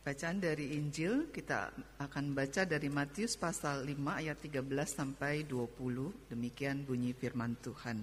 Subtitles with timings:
[0.00, 6.32] Bacaan dari Injil kita akan baca dari Matius pasal 5 ayat 13 sampai 20.
[6.32, 8.00] Demikian bunyi firman Tuhan.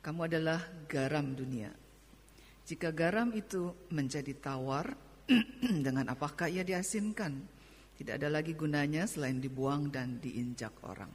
[0.00, 1.68] Kamu adalah garam dunia.
[2.64, 4.96] Jika garam itu menjadi tawar,
[5.84, 7.36] dengan apakah ia diasinkan?
[8.00, 11.12] Tidak ada lagi gunanya selain dibuang dan diinjak orang.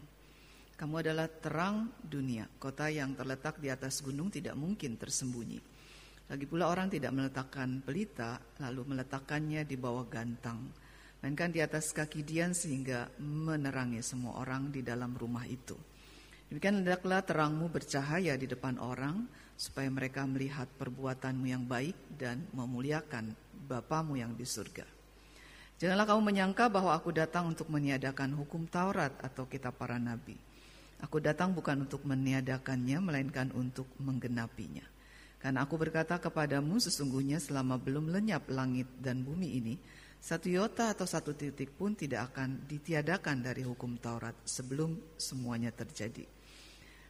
[0.78, 2.46] Kamu adalah terang dunia.
[2.62, 5.71] Kota yang terletak di atas gunung tidak mungkin tersembunyi.
[6.32, 10.64] Lagi pula orang tidak meletakkan pelita lalu meletakkannya di bawah gantang,
[11.20, 15.76] melainkan di atas kaki dian sehingga menerangi semua orang di dalam rumah itu.
[16.48, 19.28] Demikian hendaklah terangmu bercahaya di depan orang
[19.60, 23.36] supaya mereka melihat perbuatanmu yang baik dan memuliakan
[23.68, 24.88] Bapamu yang di surga.
[25.84, 30.40] Janganlah kamu menyangka bahwa aku datang untuk meniadakan hukum Taurat atau kitab para nabi.
[31.04, 35.01] Aku datang bukan untuk meniadakannya, melainkan untuk menggenapinya.
[35.42, 39.74] Karena aku berkata kepadamu sesungguhnya selama belum lenyap langit dan bumi ini,
[40.22, 46.30] satu yota atau satu titik pun tidak akan ditiadakan dari hukum Taurat sebelum semuanya terjadi.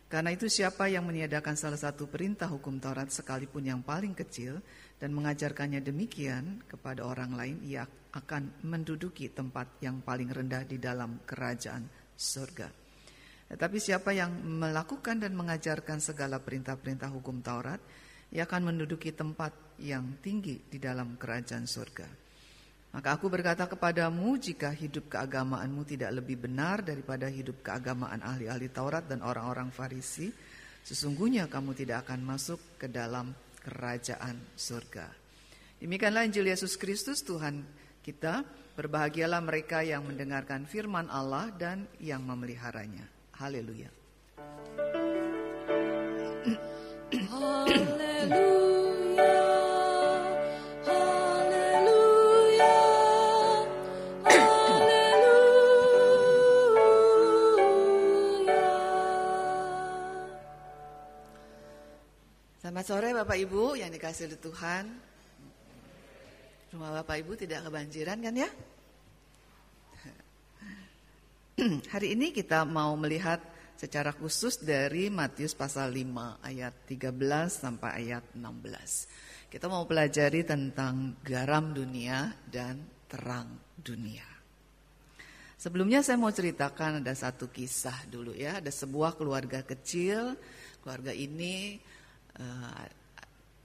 [0.08, 4.64] Karena itu siapa yang meniadakan salah satu perintah hukum Taurat sekalipun yang paling kecil
[4.95, 7.83] dan mengajarkannya demikian kepada orang lain, ia
[8.16, 12.67] akan menduduki tempat yang paling rendah di dalam kerajaan surga.
[13.52, 17.80] Tetapi siapa yang melakukan dan mengajarkan segala perintah-perintah hukum Taurat,
[18.31, 19.51] ia akan menduduki tempat
[19.83, 22.07] yang tinggi di dalam kerajaan surga.
[22.91, 29.07] Maka aku berkata kepadamu, jika hidup keagamaanmu tidak lebih benar daripada hidup keagamaan ahli-ahli Taurat
[29.07, 30.27] dan orang-orang Farisi,
[30.83, 33.31] sesungguhnya kamu tidak akan masuk ke dalam
[33.63, 35.07] kerajaan surga.
[35.79, 37.63] Demikianlah Injil Yesus Kristus Tuhan
[38.03, 38.43] kita.
[38.71, 43.03] Berbahagialah mereka yang mendengarkan firman Allah dan yang memeliharanya.
[43.35, 43.91] Haleluya.
[48.22, 48.38] Selamat
[62.86, 64.86] sore Bapak Ibu yang dikasih oleh Tuhan.
[66.77, 68.49] Rumah Bapak Ibu tidak kebanjiran kan ya?
[71.98, 73.42] Hari ini kita mau melihat
[73.81, 77.17] secara khusus dari Matius pasal 5 ayat 13
[77.49, 79.49] sampai ayat 16.
[79.49, 82.77] Kita mau pelajari tentang garam dunia dan
[83.09, 83.49] terang
[83.81, 84.30] dunia.
[85.58, 90.37] Sebelumnya saya mau ceritakan ada satu kisah dulu ya, ada sebuah keluarga kecil.
[90.86, 91.81] Keluarga ini
[92.37, 92.86] uh,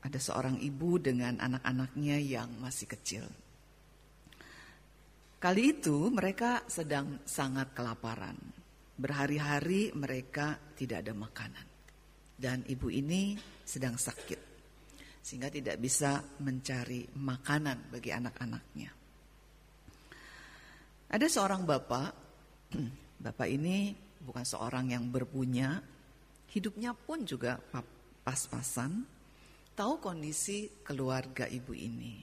[0.00, 3.24] ada seorang ibu dengan anak-anaknya yang masih kecil.
[5.36, 8.64] Kali itu mereka sedang sangat kelaparan.
[8.96, 11.66] Berhari-hari mereka tidak ada makanan.
[12.36, 14.40] Dan ibu ini sedang sakit.
[15.20, 18.90] Sehingga tidak bisa mencari makanan bagi anak-anaknya.
[21.06, 22.10] Ada seorang bapak,
[23.24, 23.94] bapak ini
[24.26, 25.78] bukan seorang yang berpunya,
[26.50, 27.62] hidupnya pun juga
[28.26, 29.06] pas-pasan,
[29.78, 32.18] tahu kondisi keluarga ibu ini.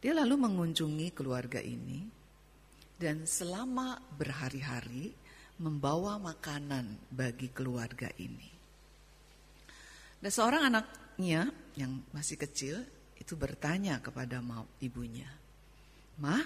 [0.00, 2.08] Dia lalu mengunjungi keluarga ini,
[2.98, 5.14] dan selama berhari-hari
[5.60, 8.48] membawa makanan bagi keluarga ini.
[10.20, 12.80] Dan seorang anaknya yang masih kecil
[13.20, 14.40] itu bertanya kepada
[14.80, 15.28] ibunya,
[16.16, 16.40] "Ma,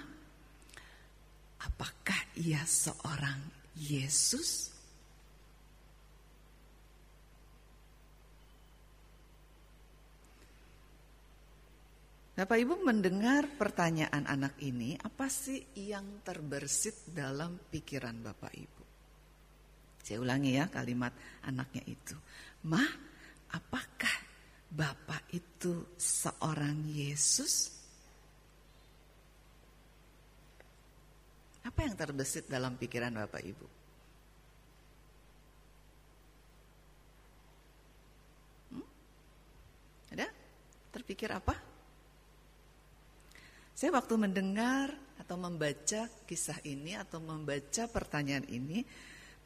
[1.63, 3.39] apakah ia seorang
[3.79, 4.75] Yesus?"
[12.35, 18.84] Bapak Ibu mendengar pertanyaan anak ini, apa sih yang terbersit dalam pikiran Bapak Ibu?
[20.05, 21.17] Saya ulangi ya kalimat
[21.49, 22.13] anaknya itu.
[22.69, 22.85] Ma,
[23.57, 24.17] apakah
[24.69, 27.73] Bapak itu seorang Yesus?
[31.65, 33.67] Apa yang terbesit dalam pikiran Bapak Ibu?
[38.77, 38.87] Hmm?
[40.13, 40.29] Ada?
[40.93, 41.57] Terpikir apa?
[43.73, 48.85] Saya waktu mendengar atau membaca kisah ini atau membaca pertanyaan ini,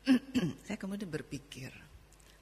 [0.65, 1.69] saya kemudian berpikir,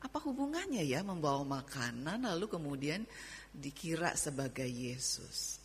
[0.03, 3.03] apa hubungannya ya membawa makanan lalu kemudian
[3.51, 5.59] dikira sebagai Yesus?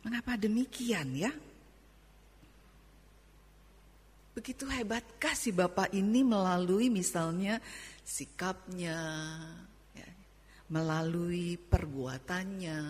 [0.00, 1.32] Mengapa demikian ya?
[4.32, 7.60] Begitu hebatkah si Bapak ini melalui misalnya
[8.00, 9.69] sikapnya, ya,
[10.70, 12.80] melalui perbuatannya,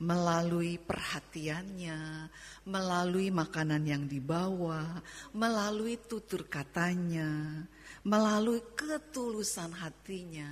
[0.00, 2.30] melalui perhatiannya,
[2.70, 5.02] melalui makanan yang dibawa,
[5.34, 7.66] melalui tutur katanya,
[8.06, 10.48] melalui ketulusan hatinya,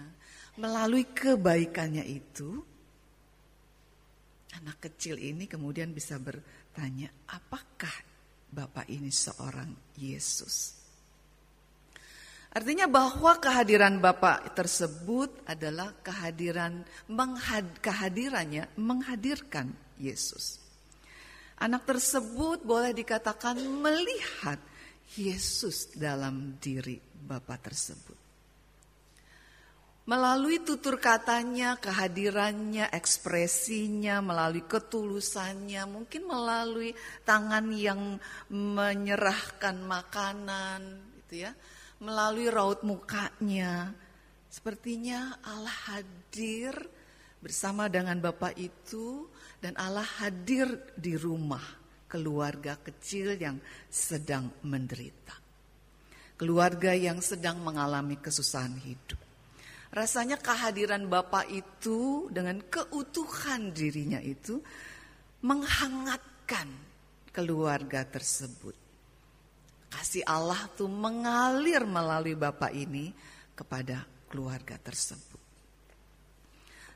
[0.58, 2.58] melalui kebaikannya itu,
[4.58, 8.10] anak kecil ini kemudian bisa bertanya, apakah
[8.49, 9.70] Bapak ini seorang
[10.00, 10.78] Yesus?
[12.58, 20.58] Artinya bahwa kehadiran Bapak tersebut adalah kehadiran menghad, kehadirannya menghadirkan Yesus.
[21.62, 24.58] Anak tersebut boleh dikatakan melihat
[25.14, 28.19] Yesus dalam diri Bapak tersebut.
[30.10, 36.90] Melalui tutur katanya, kehadirannya, ekspresinya, melalui ketulusannya, mungkin melalui
[37.22, 38.19] tangan yang
[38.50, 41.55] menyerahkan makanan, gitu ya
[42.03, 43.93] melalui raut mukanya.
[44.49, 46.73] Sepertinya Allah hadir
[47.39, 49.29] bersama dengan Bapak itu
[49.61, 50.67] dan Allah hadir
[50.97, 51.62] di rumah
[52.09, 53.61] keluarga kecil yang
[53.93, 55.37] sedang menderita.
[56.39, 59.21] Keluarga yang sedang mengalami kesusahan hidup.
[59.93, 64.61] Rasanya kehadiran Bapak itu dengan keutuhan dirinya itu
[65.44, 66.69] menghangatkan
[67.35, 68.88] keluarga tersebut
[69.88, 73.12] Kasih Allah tuh mengalir melalui Bapak ini
[73.56, 75.40] kepada keluarga tersebut.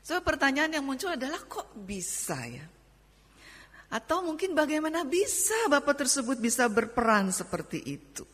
[0.03, 2.65] So pertanyaan yang muncul adalah kok bisa ya?
[3.93, 8.25] Atau mungkin bagaimana bisa Bapak tersebut bisa berperan seperti itu?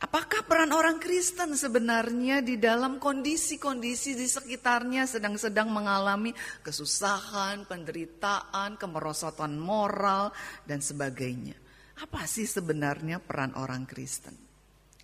[0.00, 9.56] Apakah peran orang Kristen sebenarnya di dalam kondisi-kondisi di sekitarnya sedang-sedang mengalami kesusahan, penderitaan, kemerosotan
[9.56, 10.30] moral,
[10.68, 11.56] dan sebagainya?
[12.04, 14.36] Apa sih sebenarnya peran orang Kristen?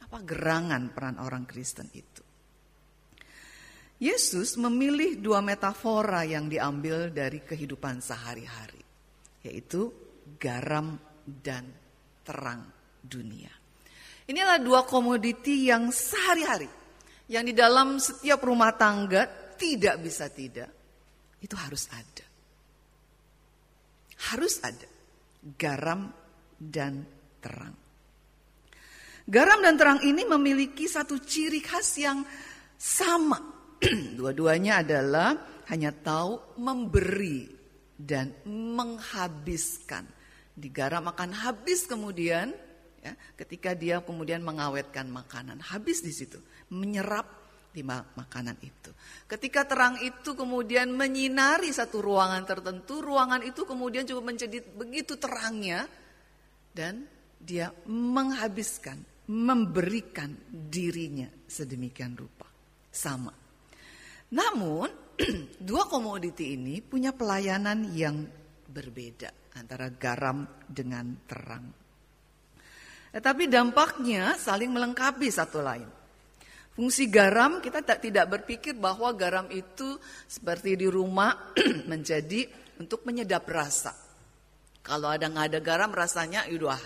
[0.04, 2.22] Apa gerangan peran orang Kristen itu?
[3.96, 8.84] Yesus memilih dua metafora yang diambil dari kehidupan sehari-hari,
[9.40, 9.88] yaitu
[10.36, 11.64] garam dan
[12.20, 12.68] terang
[13.00, 13.55] dunia.
[14.26, 16.66] Inilah dua komoditi yang sehari-hari,
[17.30, 20.70] yang di dalam setiap rumah tangga tidak bisa tidak.
[21.38, 22.26] Itu harus ada.
[24.34, 24.88] Harus ada
[25.54, 26.10] garam
[26.58, 27.06] dan
[27.38, 27.76] terang.
[29.26, 32.26] Garam dan terang ini memiliki satu ciri khas yang
[32.74, 33.38] sama.
[34.18, 35.34] Dua-duanya adalah
[35.70, 37.46] hanya tahu memberi
[37.94, 40.06] dan menghabiskan.
[40.56, 42.65] Di garam akan habis kemudian
[43.06, 45.62] ya, ketika dia kemudian mengawetkan makanan.
[45.62, 46.42] Habis di situ
[46.74, 48.90] menyerap di makanan itu.
[49.28, 55.84] Ketika terang itu kemudian menyinari satu ruangan tertentu ruangan itu kemudian juga menjadi begitu terangnya
[56.72, 57.04] dan
[57.36, 58.96] dia menghabiskan
[59.28, 62.48] memberikan dirinya sedemikian rupa.
[62.88, 63.36] Sama.
[64.32, 64.88] Namun
[65.68, 68.24] dua komoditi ini punya pelayanan yang
[68.72, 71.85] berbeda antara garam dengan terang
[73.16, 75.88] tetapi dampaknya saling melengkapi satu lain.
[76.76, 79.96] Fungsi garam kita tidak berpikir bahwa garam itu
[80.28, 81.56] seperti di rumah
[81.90, 82.44] menjadi
[82.76, 83.96] untuk menyedap rasa.
[84.84, 86.76] Kalau ada nggak ada garam rasanya, udah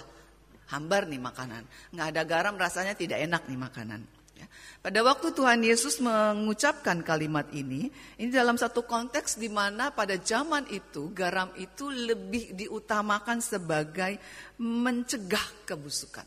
[0.70, 1.66] hambar nih makanan.
[1.90, 4.00] Nggak ada garam rasanya tidak enak nih makanan.
[4.80, 10.64] Pada waktu Tuhan Yesus mengucapkan kalimat ini, ini dalam satu konteks di mana pada zaman
[10.72, 14.16] itu garam itu lebih diutamakan sebagai
[14.56, 16.24] mencegah kebusukan.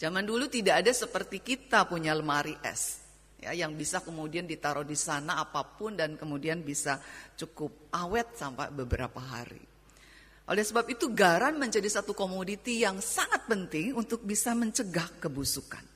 [0.00, 3.02] Zaman dulu tidak ada seperti kita punya lemari es
[3.42, 7.02] ya yang bisa kemudian ditaruh di sana apa pun dan kemudian bisa
[7.34, 9.62] cukup awet sampai beberapa hari.
[10.50, 15.91] Oleh sebab itu garam menjadi satu komoditi yang sangat penting untuk bisa mencegah kebusukan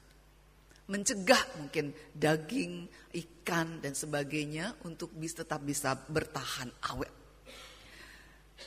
[0.86, 7.14] mencegah mungkin daging, ikan dan sebagainya untuk bisa tetap bisa bertahan awet.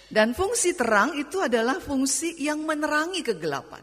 [0.09, 3.81] Dan fungsi terang itu adalah fungsi yang menerangi kegelapan.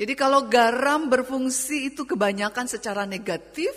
[0.00, 3.72] Jadi kalau garam berfungsi itu kebanyakan secara negatif,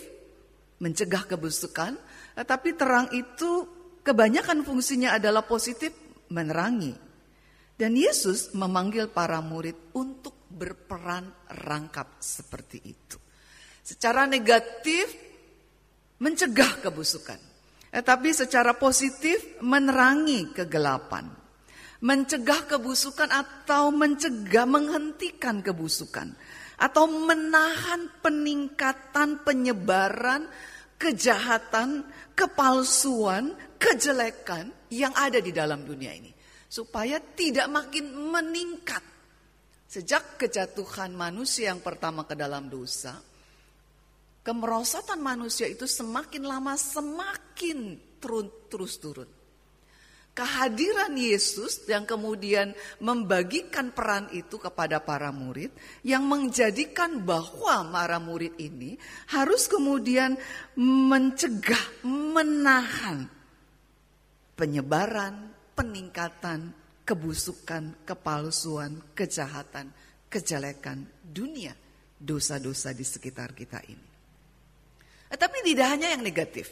[0.79, 1.97] mencegah kebusukan,
[2.37, 3.67] tetapi terang itu
[4.05, 5.91] kebanyakan fungsinya adalah positif,
[6.31, 6.95] menerangi.
[7.73, 13.22] Dan Yesus memanggil para murid untuk berperan rangkap seperti itu
[13.83, 15.11] secara negatif
[16.23, 17.37] mencegah kebusukan.
[17.93, 21.29] Tetapi secara positif menerangi kegelapan.
[22.03, 26.33] Mencegah kebusukan atau mencegah menghentikan kebusukan.
[26.81, 30.49] Atau menahan peningkatan penyebaran
[30.97, 36.31] kejahatan, kepalsuan, kejelekan yang ada di dalam dunia ini.
[36.65, 39.03] Supaya tidak makin meningkat.
[39.85, 43.13] Sejak kejatuhan manusia yang pertama ke dalam dosa,
[44.43, 49.29] kemerosotan manusia itu semakin lama semakin turun, terus turun.
[50.33, 55.69] kehadiran Yesus yang kemudian membagikan peran itu kepada para murid
[56.01, 58.97] yang menjadikan bahwa para murid ini
[59.29, 60.33] harus kemudian
[60.73, 63.29] mencegah, menahan
[64.53, 66.73] penyebaran, peningkatan,
[67.03, 69.89] kebusukan, kepalsuan, kejahatan,
[70.29, 71.73] kejelekan dunia,
[72.17, 74.12] dosa-dosa di sekitar kita ini.
[75.29, 76.71] Tapi tidak hanya yang negatif.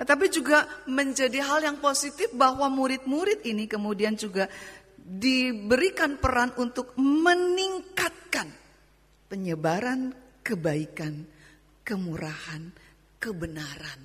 [0.00, 4.48] Tapi juga menjadi hal yang positif bahwa murid-murid ini kemudian juga
[4.96, 8.48] diberikan peran untuk meningkatkan
[9.28, 10.10] penyebaran
[10.40, 11.22] kebaikan,
[11.84, 12.62] kemurahan,
[13.20, 14.00] kebenaran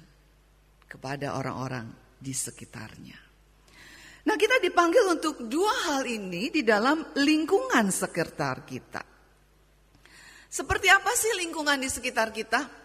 [0.86, 1.88] kepada orang-orang
[2.20, 3.18] di sekitarnya.
[4.26, 9.02] Nah, kita dipanggil untuk dua hal ini di dalam lingkungan sekitar kita.
[10.50, 12.85] Seperti apa sih lingkungan di sekitar kita?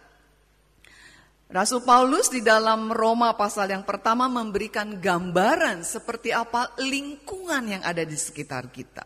[1.50, 8.06] Rasul Paulus di dalam Roma pasal yang pertama memberikan gambaran seperti apa lingkungan yang ada
[8.06, 9.02] di sekitar kita.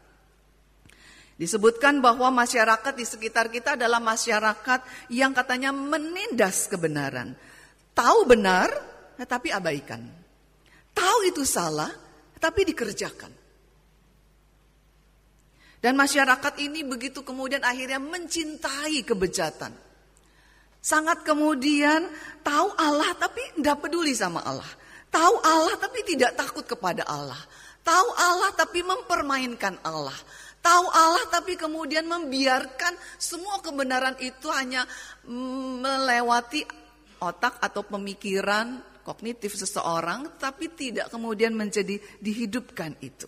[1.40, 7.32] Disebutkan bahwa masyarakat di sekitar kita adalah masyarakat yang katanya menindas kebenaran.
[7.96, 8.68] Tahu benar,
[9.16, 10.04] tetapi abaikan.
[10.92, 11.90] Tahu itu salah,
[12.36, 13.32] tapi dikerjakan.
[15.80, 19.83] Dan masyarakat ini begitu kemudian akhirnya mencintai kebejatan.
[20.84, 22.12] Sangat kemudian
[22.44, 24.68] tahu Allah tapi tidak peduli sama Allah.
[25.08, 27.40] Tahu Allah tapi tidak takut kepada Allah.
[27.80, 30.12] Tahu Allah tapi mempermainkan Allah.
[30.60, 34.84] Tahu Allah tapi kemudian membiarkan semua kebenaran itu hanya
[35.24, 36.68] melewati
[37.16, 38.76] otak atau pemikiran
[39.08, 43.24] kognitif seseorang tapi tidak kemudian menjadi dihidupkan itu.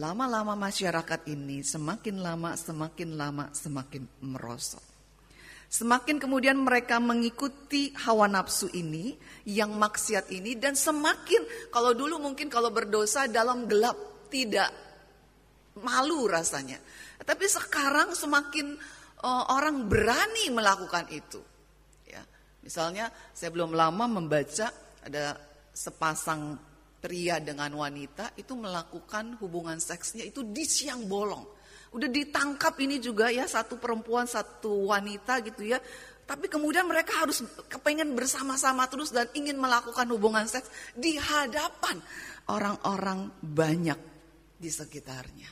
[0.00, 4.89] Lama-lama masyarakat ini semakin lama semakin lama semakin merosot.
[5.70, 9.14] Semakin kemudian mereka mengikuti hawa nafsu ini,
[9.46, 14.66] yang maksiat ini, dan semakin kalau dulu mungkin kalau berdosa dalam gelap tidak
[15.78, 16.74] malu rasanya.
[17.22, 18.74] Tapi sekarang semakin
[19.22, 21.38] uh, orang berani melakukan itu.
[22.10, 22.26] Ya,
[22.66, 24.74] misalnya saya belum lama membaca
[25.06, 25.38] ada
[25.70, 26.58] sepasang
[26.98, 31.59] pria dengan wanita itu melakukan hubungan seksnya itu di siang bolong.
[31.90, 35.82] Udah ditangkap ini juga ya satu perempuan satu wanita gitu ya.
[36.30, 41.98] Tapi kemudian mereka harus kepengen bersama-sama terus dan ingin melakukan hubungan seks di hadapan
[42.46, 43.98] orang-orang banyak
[44.54, 45.50] di sekitarnya.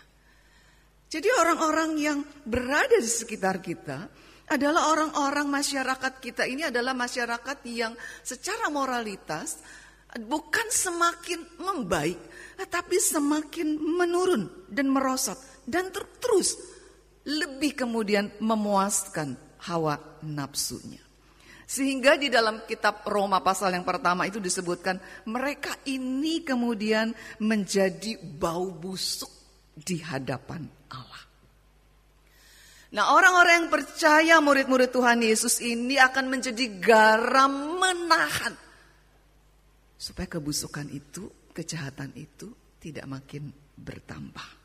[1.09, 4.07] Jadi orang-orang yang berada di sekitar kita
[4.49, 9.59] adalah orang-orang masyarakat kita ini adalah masyarakat yang secara moralitas
[10.17, 12.21] bukan semakin membaik,
[12.57, 15.37] tetapi semakin menurun dan merosot
[15.69, 16.57] dan ter terus
[17.29, 19.37] lebih kemudian memuaskan
[19.69, 21.05] hawa nafsunya.
[21.69, 24.97] Sehingga di dalam kitab Roma pasal yang pertama itu disebutkan
[25.29, 27.13] mereka ini kemudian
[27.45, 29.29] menjadi bau busuk
[29.77, 31.23] di hadapan Allah.
[32.89, 38.57] Nah orang-orang yang percaya murid-murid Tuhan Yesus ini akan menjadi garam menahan.
[40.01, 42.49] Supaya kebusukan itu, kejahatan itu
[42.81, 44.58] tidak makin bertambah.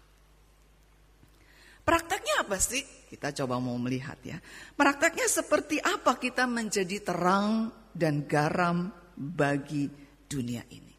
[1.84, 2.80] Prakteknya apa sih?
[3.12, 4.40] Kita coba mau melihat ya.
[4.74, 9.92] Prakteknya seperti apa kita menjadi terang dan garam bagi
[10.26, 10.96] dunia ini.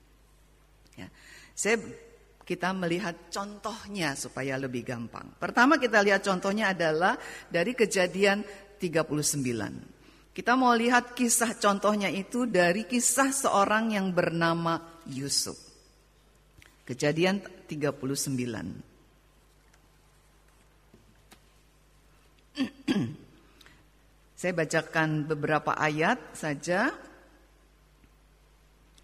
[0.95, 1.09] Ya.
[1.57, 1.81] Saya
[2.45, 5.33] kita melihat contohnya supaya lebih gampang.
[5.41, 7.17] Pertama kita lihat contohnya adalah
[7.49, 8.45] dari kejadian
[8.77, 10.37] 39.
[10.37, 15.57] Kita mau lihat kisah contohnya itu dari kisah seorang yang bernama Yusuf.
[16.85, 18.94] Kejadian 39.
[24.41, 26.93] Saya bacakan beberapa ayat saja.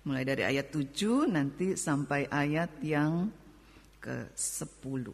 [0.06, 3.28] Mulai dari ayat 7 nanti sampai ayat yang
[4.00, 5.04] ke-10.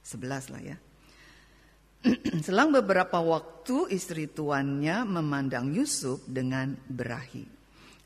[0.00, 0.76] 11 lah ya.
[2.46, 7.44] Selang beberapa waktu istri tuannya memandang Yusuf dengan berahi.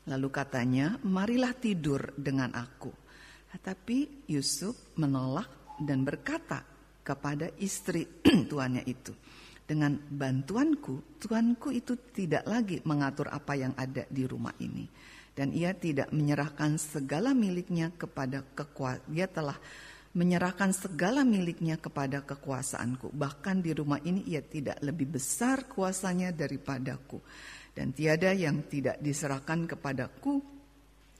[0.05, 2.91] Lalu katanya, marilah tidur dengan aku.
[3.55, 6.74] Tetapi Yusuf menolak dan berkata,
[7.05, 8.09] kepada istri
[8.49, 9.13] tuannya itu.
[9.65, 14.85] Dengan bantuanku, tuanku itu tidak lagi mengatur apa yang ada di rumah ini.
[15.35, 19.09] Dan ia tidak menyerahkan segala miliknya kepada kekuasaan.
[19.13, 19.57] Ia telah
[20.15, 23.11] menyerahkan segala miliknya kepada kekuasaanku.
[23.11, 27.19] Bahkan di rumah ini ia tidak lebih besar kuasanya daripadaku.
[27.75, 30.39] Dan tiada yang tidak diserahkan kepadaku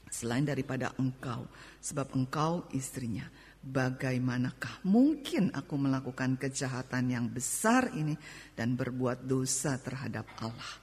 [0.07, 1.49] selain daripada engkau.
[1.83, 3.27] Sebab engkau istrinya
[3.65, 8.13] bagaimanakah mungkin aku melakukan kejahatan yang besar ini
[8.53, 10.73] dan berbuat dosa terhadap Allah.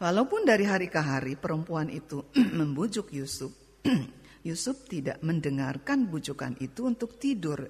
[0.00, 2.24] Walaupun dari hari ke hari perempuan itu
[2.58, 3.52] membujuk Yusuf
[4.48, 7.64] Yusuf tidak mendengarkan bujukan itu untuk tidur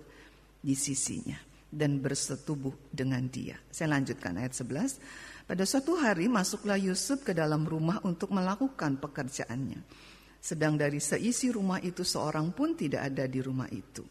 [0.58, 1.38] di sisinya
[1.74, 3.58] dan bersetubuh dengan dia.
[3.70, 5.46] Saya lanjutkan ayat 11.
[5.50, 9.82] Pada suatu hari masuklah Yusuf ke dalam rumah untuk melakukan pekerjaannya.
[10.38, 14.02] Sedang dari seisi rumah itu seorang pun tidak ada di rumah itu.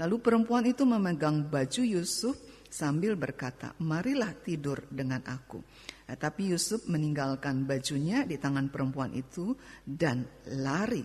[0.00, 2.38] Lalu perempuan itu memegang baju Yusuf
[2.72, 5.60] sambil berkata, "Marilah tidur dengan aku."
[6.08, 9.52] Nah, tapi Yusuf meninggalkan bajunya di tangan perempuan itu
[9.84, 10.24] dan
[10.60, 11.04] lari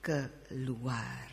[0.00, 1.28] keluar.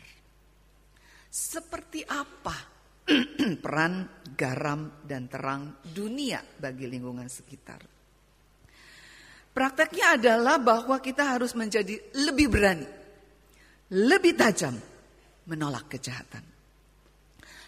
[1.28, 2.56] Seperti apa
[3.64, 7.80] peran garam dan terang dunia bagi lingkungan sekitar?
[9.54, 11.94] Prakteknya adalah bahwa kita harus menjadi
[12.26, 12.88] lebih berani,
[13.94, 14.74] lebih tajam
[15.46, 16.53] menolak kejahatan.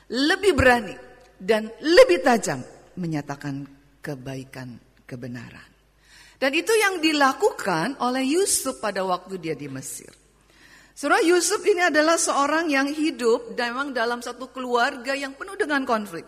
[0.07, 0.95] Lebih berani
[1.35, 2.63] dan lebih tajam
[2.95, 3.67] menyatakan
[3.99, 5.71] kebaikan kebenaran.
[6.37, 10.13] Dan itu yang dilakukan oleh Yusuf pada waktu dia di Mesir.
[10.97, 16.25] Surah Yusuf ini adalah seorang yang hidup memang dalam satu keluarga yang penuh dengan konflik.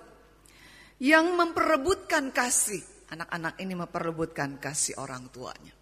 [0.99, 2.83] Yang memperebutkan kasih.
[3.09, 5.73] Anak-anak ini memperebutkan kasih orang tuanya.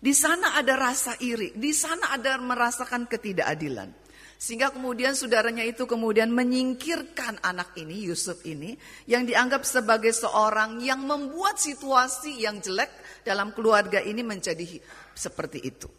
[0.00, 3.99] Di sana ada rasa iri, di sana ada merasakan ketidakadilan.
[4.40, 8.72] Sehingga kemudian saudaranya itu kemudian menyingkirkan anak ini, Yusuf ini,
[9.04, 12.88] yang dianggap sebagai seorang yang membuat situasi yang jelek
[13.20, 14.80] dalam keluarga ini menjadi
[15.12, 15.92] seperti itu.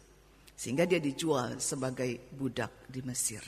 [0.58, 3.46] Sehingga dia dijual sebagai budak di Mesir.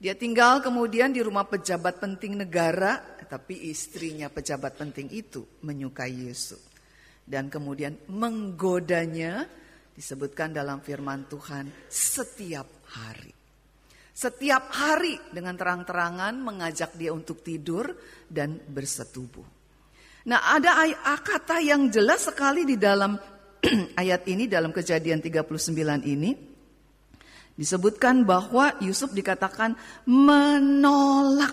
[0.00, 6.72] Dia tinggal kemudian di rumah pejabat penting negara, tapi istrinya pejabat penting itu menyukai Yusuf.
[7.20, 9.44] Dan kemudian menggodanya,
[9.92, 13.41] disebutkan dalam firman Tuhan, setiap hari.
[14.12, 17.96] Setiap hari dengan terang-terangan mengajak dia untuk tidur
[18.28, 19.44] dan bersetubuh.
[20.28, 20.84] Nah ada
[21.18, 23.16] kata yang jelas sekali di dalam
[24.02, 26.30] ayat ini dalam kejadian 39 ini.
[27.52, 29.76] Disebutkan bahwa Yusuf dikatakan
[30.08, 31.52] menolak.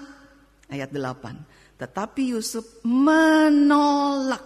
[0.67, 1.79] Ayat 8.
[1.79, 4.43] Tetapi Yusuf menolak.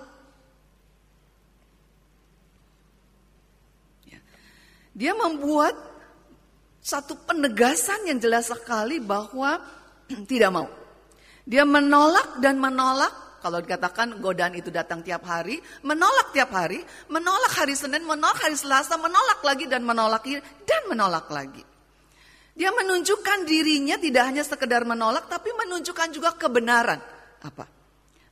[4.06, 4.20] Ya.
[4.98, 5.93] Dia membuat
[6.84, 9.56] satu penegasan yang jelas sekali bahwa
[10.30, 10.68] tidak mau.
[11.48, 16.80] Dia menolak dan menolak kalau dikatakan godaan itu datang tiap hari, menolak tiap hari,
[17.12, 20.24] menolak hari Senin, menolak hari Selasa, menolak lagi dan menolak
[20.64, 21.64] dan menolak lagi.
[22.54, 27.02] Dia menunjukkan dirinya tidak hanya sekedar menolak tapi menunjukkan juga kebenaran.
[27.44, 27.66] Apa?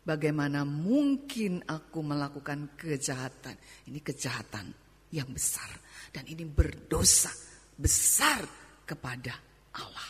[0.02, 3.60] Bagaimana mungkin aku melakukan kejahatan?
[3.92, 4.72] Ini kejahatan
[5.12, 5.68] yang besar
[6.16, 7.51] dan ini berdosa
[7.82, 8.46] besar
[8.86, 9.34] kepada
[9.74, 10.10] Allah.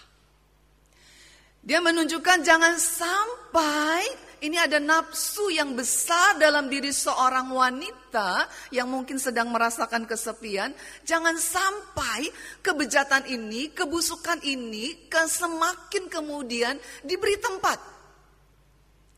[1.62, 4.04] Dia menunjukkan jangan sampai
[4.42, 10.74] ini ada nafsu yang besar dalam diri seorang wanita yang mungkin sedang merasakan kesepian.
[11.06, 12.26] Jangan sampai
[12.66, 17.78] kebejatan ini, kebusukan ini semakin kemudian diberi tempat.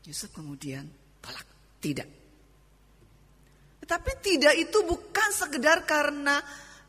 [0.04, 0.84] Yusuf kemudian
[1.24, 1.48] tolak,
[1.80, 2.08] tidak.
[3.80, 6.44] Tetapi tidak itu bukan sekedar karena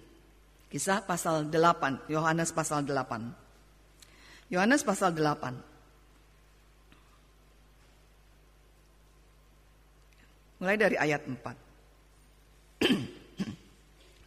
[0.74, 4.50] Kisah pasal 8, Yohanes pasal 8.
[4.50, 5.73] Yohanes pasal 8.
[10.64, 12.88] Mulai dari ayat 4.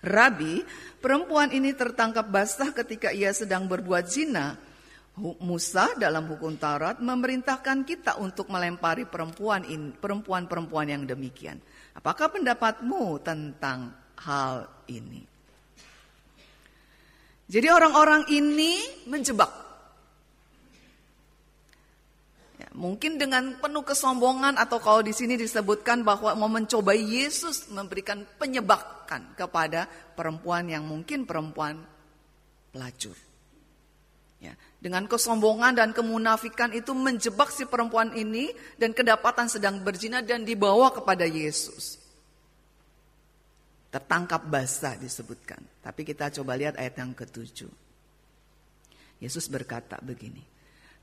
[0.05, 0.61] Rabi,
[1.01, 4.53] perempuan ini tertangkap basah ketika ia sedang berbuat zina.
[5.17, 9.65] Musa dalam hukum Taurat memerintahkan kita untuk melempari perempuan
[9.97, 11.57] perempuan-perempuan yang demikian.
[11.97, 15.25] Apakah pendapatmu tentang hal ini?
[17.49, 18.77] Jadi orang-orang ini
[19.09, 19.49] menjebak
[22.77, 29.33] Mungkin dengan penuh kesombongan atau kalau di sini disebutkan bahwa mau mencobai Yesus memberikan penyebakan
[29.33, 31.81] kepada perempuan yang mungkin perempuan
[32.69, 33.17] pelacur.
[34.37, 40.45] Ya, dengan kesombongan dan kemunafikan itu menjebak si perempuan ini dan kedapatan sedang berzina dan
[40.45, 42.05] dibawa kepada Yesus.
[43.87, 45.63] tertangkap basah disebutkan.
[45.81, 47.71] Tapi kita coba lihat ayat yang ketujuh.
[49.23, 50.43] Yesus berkata begini,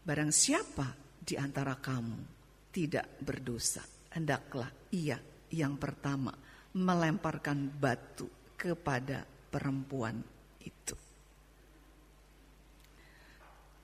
[0.04, 2.20] barang siapa di antara kamu
[2.68, 3.80] tidak berdosa,
[4.12, 5.16] hendaklah ia
[5.48, 6.36] yang pertama
[6.76, 10.20] melemparkan batu kepada perempuan
[10.60, 10.96] itu.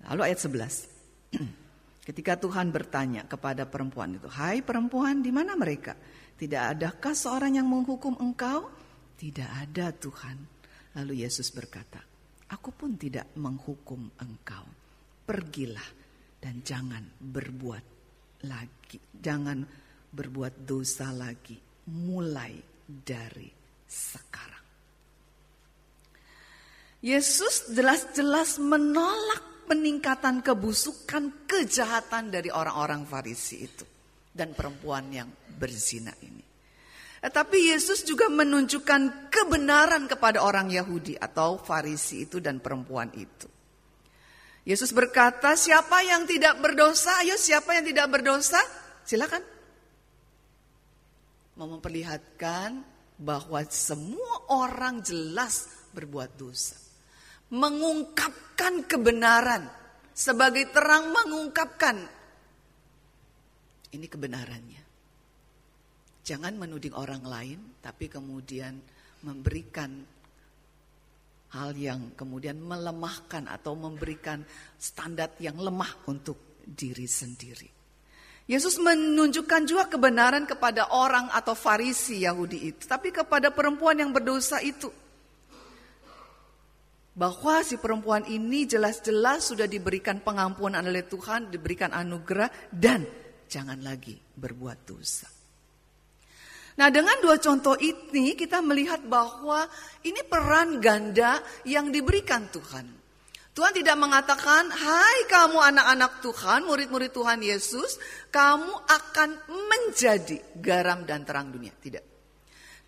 [0.05, 1.38] Lalu ayat 11.
[2.09, 5.94] Ketika Tuhan bertanya kepada perempuan itu, "Hai perempuan, di mana mereka?
[6.35, 8.68] Tidak adakah seorang yang menghukum engkau?"
[9.20, 10.37] Tidak ada, Tuhan.
[10.96, 12.00] Lalu Yesus berkata,
[12.50, 14.64] "Aku pun tidak menghukum engkau.
[15.29, 16.00] Pergilah
[16.40, 17.85] dan jangan berbuat
[18.48, 18.98] lagi.
[19.12, 19.62] Jangan
[20.11, 21.55] berbuat dosa lagi
[21.92, 22.57] mulai
[22.88, 23.53] dari
[23.85, 24.66] sekarang."
[27.00, 33.85] Yesus jelas-jelas menolak peningkatan kebusukan, kejahatan dari orang-orang Farisi itu
[34.35, 36.44] dan perempuan yang berzina ini.
[37.20, 43.60] Tetapi Yesus juga menunjukkan kebenaran kepada orang Yahudi atau Farisi itu dan perempuan itu.
[44.68, 47.25] Yesus berkata, siapa yang tidak berdosa?
[47.25, 48.61] Ayo siapa yang tidak berdosa?
[49.05, 49.42] Silakan.
[51.57, 52.81] Mau memperlihatkan
[53.20, 56.90] bahwa semua orang jelas berbuat dosa
[57.51, 59.66] mengungkapkan kebenaran
[60.14, 61.99] sebagai terang mengungkapkan
[63.90, 64.83] ini kebenarannya.
[66.23, 68.79] Jangan menuding orang lain tapi kemudian
[69.27, 69.90] memberikan
[71.51, 74.43] hal yang kemudian melemahkan atau memberikan
[74.79, 77.67] standar yang lemah untuk diri sendiri.
[78.51, 84.59] Yesus menunjukkan juga kebenaran kepada orang atau Farisi Yahudi itu, tapi kepada perempuan yang berdosa
[84.59, 84.91] itu
[87.15, 93.07] bahwa si perempuan ini jelas-jelas sudah diberikan pengampunan oleh Tuhan, diberikan anugerah dan
[93.51, 95.39] jangan lagi berbuat dosa.
[96.81, 99.69] Nah, dengan dua contoh ini kita melihat bahwa
[100.01, 101.37] ini peran ganda
[101.69, 102.88] yang diberikan Tuhan.
[103.53, 108.01] Tuhan tidak mengatakan, "Hai kamu anak-anak Tuhan, murid-murid Tuhan Yesus,
[108.33, 109.31] kamu akan
[109.69, 112.05] menjadi garam dan terang dunia." Tidak.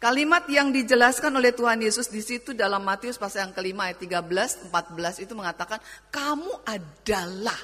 [0.01, 4.73] Kalimat yang dijelaskan oleh Tuhan Yesus di situ dalam Matius pasal yang kelima ayat 13,
[4.73, 7.61] 14 itu mengatakan kamu adalah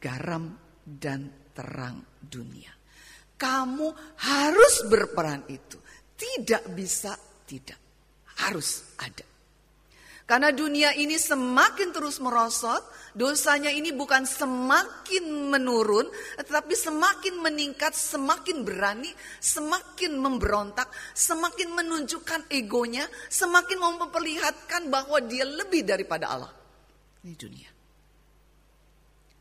[0.00, 0.56] garam
[0.88, 2.77] dan terang dunia.
[3.38, 3.88] Kamu
[4.26, 5.78] harus berperan itu.
[6.18, 7.14] Tidak bisa
[7.46, 7.78] tidak.
[8.42, 9.28] Harus ada.
[10.28, 12.84] Karena dunia ini semakin terus merosot,
[13.16, 16.04] dosanya ini bukan semakin menurun,
[16.36, 19.08] tetapi semakin meningkat, semakin berani,
[19.40, 26.52] semakin memberontak, semakin menunjukkan egonya, semakin memperlihatkan bahwa dia lebih daripada Allah.
[27.24, 27.70] Ini dunia.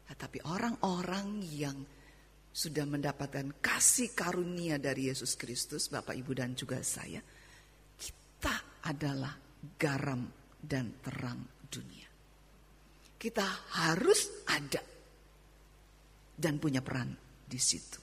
[0.07, 1.75] Tetapi orang-orang yang
[2.57, 7.21] sudah mendapatkan kasih karunia dari Yesus Kristus, Bapak Ibu dan juga saya,
[7.93, 9.37] kita adalah
[9.77, 10.25] garam
[10.57, 11.37] dan terang
[11.69, 12.09] dunia.
[13.13, 13.45] Kita
[13.77, 14.81] harus ada
[16.33, 17.13] dan punya peran
[17.45, 18.01] di situ.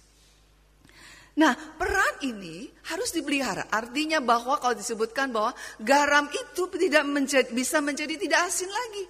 [1.35, 3.67] Nah, peran ini harus dipelihara.
[3.75, 5.51] Artinya bahwa kalau disebutkan bahwa
[5.83, 9.05] garam itu tidak menjadi, bisa menjadi tidak asin lagi.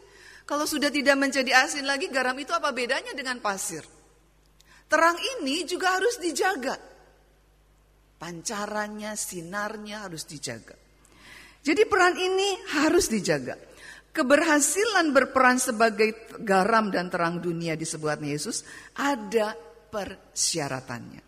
[0.49, 3.85] Kalau sudah tidak menjadi asin lagi, garam itu apa bedanya dengan pasir?
[4.89, 6.77] Terang ini juga harus dijaga.
[8.21, 10.77] Pancarannya, sinarnya harus dijaga.
[11.65, 13.57] Jadi peran ini harus dijaga.
[14.15, 18.63] Keberhasilan berperan sebagai garam dan terang dunia di sebuah Yesus
[18.95, 19.57] ada
[19.91, 21.23] persyaratannya.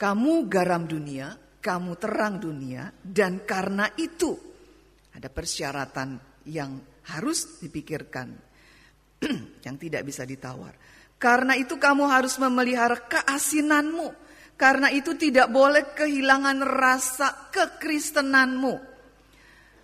[0.00, 4.32] Kamu garam dunia, kamu terang dunia, dan karena itu
[5.12, 6.16] ada persyaratan
[6.48, 6.80] yang
[7.12, 8.32] harus dipikirkan,
[9.68, 10.72] yang tidak bisa ditawar.
[11.20, 14.08] Karena itu kamu harus memelihara keasinanmu.
[14.56, 18.88] Karena itu tidak boleh kehilangan rasa kekristenanmu.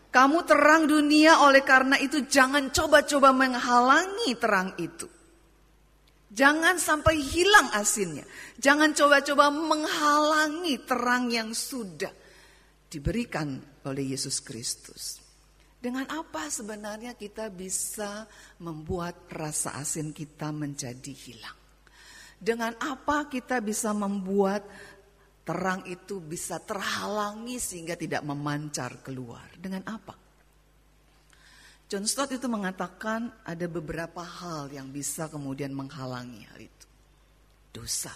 [0.09, 5.05] Kamu terang dunia oleh karena itu jangan coba-coba menghalangi terang itu.
[6.33, 8.25] Jangan sampai hilang asinnya.
[8.57, 12.12] Jangan coba-coba menghalangi terang yang sudah
[12.88, 15.26] diberikan oleh Yesus Kristus.
[15.87, 18.27] Dengan apa sebenarnya kita bisa
[18.59, 21.55] membuat rasa asin kita menjadi hilang?
[22.42, 24.66] Dengan apa kita bisa membuat
[25.46, 29.46] terang itu bisa terhalangi sehingga tidak memancar keluar.
[29.55, 30.18] Dengan apa?
[31.87, 36.87] John Stott itu mengatakan ada beberapa hal yang bisa kemudian menghalangi hal itu.
[37.70, 38.11] Dosa,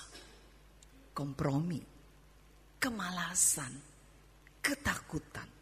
[1.14, 1.78] kompromi,
[2.82, 3.78] kemalasan,
[4.58, 5.59] ketakutan.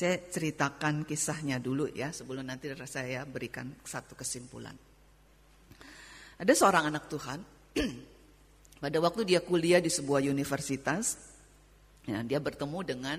[0.00, 4.72] Ya, saya ceritakan kisahnya dulu ya sebelum nanti saya berikan satu kesimpulan.
[6.40, 7.44] Ada seorang anak Tuhan
[8.80, 11.20] Pada waktu dia kuliah di sebuah universitas,
[12.08, 13.18] Ya, dia bertemu dengan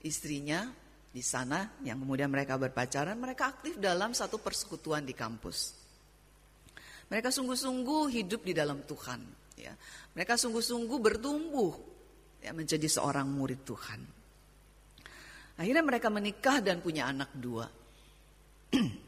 [0.00, 0.72] istrinya
[1.12, 5.76] di sana yang kemudian mereka berpacaran, mereka aktif dalam satu persekutuan di kampus.
[7.12, 9.20] Mereka sungguh-sungguh hidup di dalam Tuhan.
[9.60, 9.76] Ya.
[10.16, 11.76] Mereka sungguh-sungguh bertumbuh
[12.40, 14.15] ya, menjadi seorang murid Tuhan.
[15.56, 17.64] Akhirnya mereka menikah dan punya anak dua.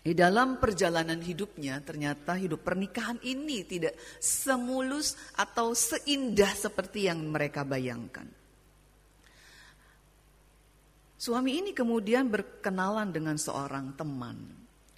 [0.00, 7.68] Di dalam perjalanan hidupnya ternyata hidup pernikahan ini tidak semulus atau seindah seperti yang mereka
[7.68, 8.24] bayangkan.
[11.20, 14.40] Suami ini kemudian berkenalan dengan seorang teman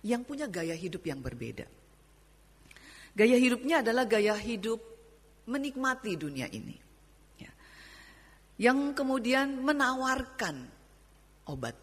[0.07, 1.67] yang punya gaya hidup yang berbeda.
[3.13, 4.79] Gaya hidupnya adalah gaya hidup
[5.51, 6.79] menikmati dunia ini.
[7.43, 7.53] Ya.
[8.71, 10.72] Yang kemudian menawarkan
[11.53, 11.77] obat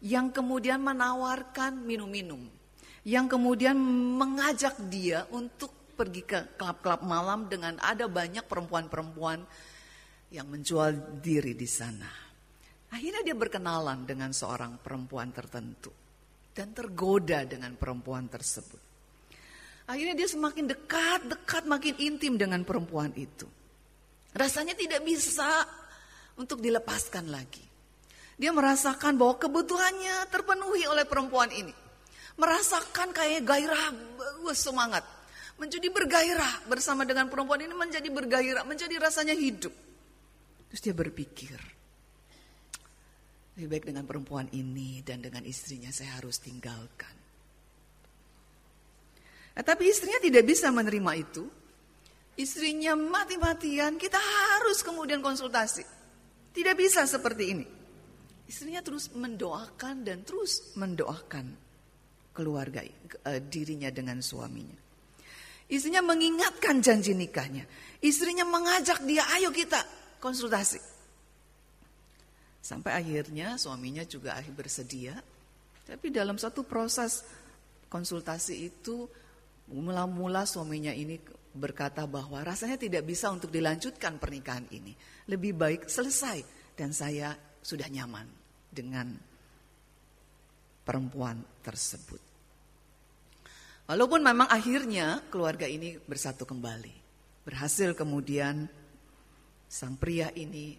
[0.00, 2.40] yang kemudian menawarkan minum-minum,
[3.04, 3.76] yang kemudian
[4.16, 9.44] mengajak dia untuk pergi ke klub-klub malam dengan ada banyak perempuan-perempuan
[10.32, 12.08] yang menjual diri di sana.
[12.90, 15.92] Akhirnya dia berkenalan dengan seorang perempuan tertentu
[16.56, 18.82] dan tergoda dengan perempuan tersebut.
[19.86, 23.46] Akhirnya dia semakin dekat, dekat, makin intim dengan perempuan itu.
[24.30, 25.66] Rasanya tidak bisa
[26.38, 27.69] untuk dilepaskan lagi.
[28.40, 31.76] Dia merasakan bahwa kebutuhannya terpenuhi oleh perempuan ini.
[32.40, 33.92] Merasakan kayak gairah,
[34.56, 35.04] semangat.
[35.60, 39.76] Menjadi bergairah bersama dengan perempuan ini menjadi bergairah, menjadi rasanya hidup.
[40.72, 41.60] Terus dia berpikir,
[43.60, 47.12] lebih baik dengan perempuan ini dan dengan istrinya saya harus tinggalkan.
[49.52, 51.44] Nah, tapi istrinya tidak bisa menerima itu.
[52.40, 55.84] Istrinya mati-matian, kita harus kemudian konsultasi.
[56.56, 57.79] Tidak bisa seperti ini.
[58.50, 61.54] Istrinya terus mendoakan dan terus mendoakan
[62.34, 64.74] keluarga uh, dirinya dengan suaminya.
[65.70, 67.62] Istrinya mengingatkan janji nikahnya.
[68.02, 69.78] Istrinya mengajak dia, ayo kita
[70.18, 70.82] konsultasi.
[72.58, 75.14] Sampai akhirnya suaminya juga akhir bersedia.
[75.86, 77.22] Tapi dalam satu proses
[77.86, 79.06] konsultasi itu
[79.70, 81.22] mula-mula suaminya ini
[81.54, 84.90] berkata bahwa rasanya tidak bisa untuk dilanjutkan pernikahan ini.
[85.30, 86.42] Lebih baik selesai
[86.74, 87.30] dan saya
[87.62, 88.39] sudah nyaman
[88.70, 89.12] dengan
[90.86, 92.22] perempuan tersebut.
[93.90, 96.94] Walaupun memang akhirnya keluarga ini bersatu kembali.
[97.42, 98.70] Berhasil kemudian
[99.66, 100.78] sang pria ini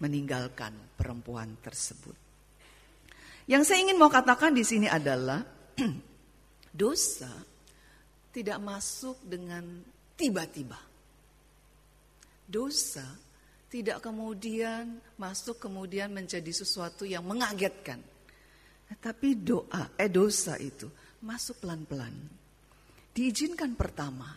[0.00, 2.16] meninggalkan perempuan tersebut.
[3.46, 5.44] Yang saya ingin mau katakan di sini adalah
[6.82, 7.30] dosa
[8.32, 9.84] tidak masuk dengan
[10.16, 10.80] tiba-tiba.
[12.48, 13.04] Dosa
[13.72, 18.04] tidak kemudian masuk kemudian menjadi sesuatu yang mengagetkan.
[18.92, 20.92] Tapi doa, eh dosa itu
[21.24, 22.12] masuk pelan-pelan.
[23.16, 24.28] Diizinkan pertama,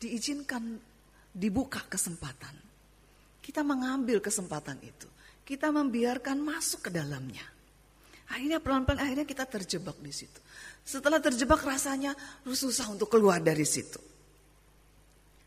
[0.00, 0.80] diizinkan
[1.28, 2.56] dibuka kesempatan.
[3.44, 5.08] Kita mengambil kesempatan itu.
[5.44, 7.44] Kita membiarkan masuk ke dalamnya.
[8.32, 10.40] Akhirnya pelan-pelan akhirnya kita terjebak di situ.
[10.80, 12.16] Setelah terjebak rasanya
[12.48, 14.00] susah untuk keluar dari situ.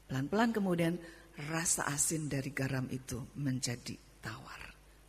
[0.06, 0.94] Pelan-pelan kemudian
[1.38, 4.62] rasa asin dari garam itu menjadi tawar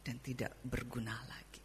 [0.02, 1.62] dan tidak berguna lagi.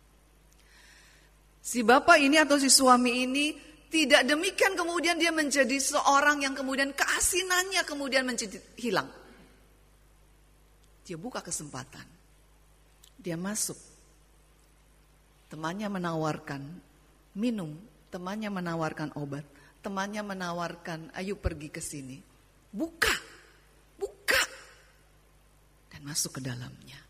[1.61, 3.45] Si bapak ini atau si suami ini
[3.87, 9.07] tidak demikian kemudian dia menjadi seorang yang kemudian keasinannya kemudian menjadi hilang.
[11.07, 12.03] Dia buka kesempatan.
[13.15, 13.79] Dia masuk.
[15.47, 16.61] Temannya menawarkan
[17.39, 17.71] minum,
[18.11, 19.47] temannya menawarkan obat,
[19.79, 22.19] temannya menawarkan ayo pergi ke sini.
[22.67, 23.26] Buka
[25.97, 27.01] dan masuk ke dalamnya.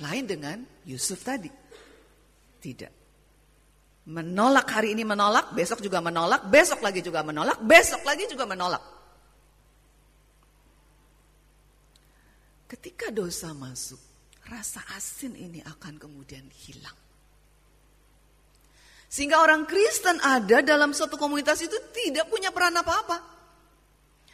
[0.00, 1.52] Lain dengan Yusuf tadi.
[2.56, 2.92] Tidak.
[4.08, 8.80] Menolak hari ini menolak, besok juga menolak, besok lagi juga menolak, besok lagi juga menolak.
[12.64, 14.00] Ketika dosa masuk,
[14.48, 16.96] rasa asin ini akan kemudian hilang.
[19.12, 23.20] Sehingga orang Kristen ada dalam suatu komunitas itu tidak punya peran apa-apa.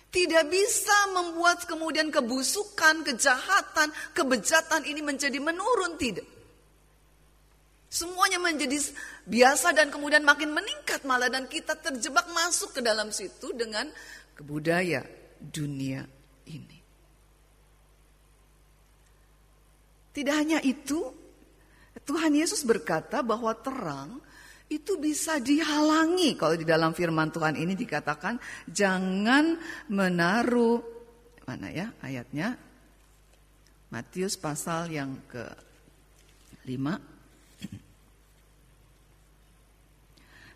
[0.09, 6.25] Tidak bisa membuat kemudian kebusukan, kejahatan, kebejatan ini menjadi menurun, tidak.
[7.89, 8.77] Semuanya menjadi
[9.25, 13.89] biasa dan kemudian makin meningkat malah dan kita terjebak masuk ke dalam situ dengan
[14.37, 15.05] kebudaya
[15.41, 16.05] dunia
[16.49, 16.79] ini.
[20.13, 21.01] Tidak hanya itu,
[22.05, 24.21] Tuhan Yesus berkata bahwa terang
[24.69, 26.37] itu bisa dihalangi.
[26.37, 28.37] Kalau di dalam firman Tuhan ini dikatakan
[28.69, 29.57] jangan
[29.89, 30.81] menaruh
[31.49, 32.57] mana ya ayatnya?
[33.89, 35.49] Matius pasal yang ke
[36.69, 37.17] 5